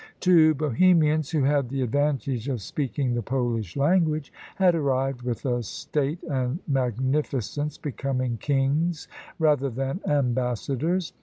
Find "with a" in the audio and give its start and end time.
5.21-5.61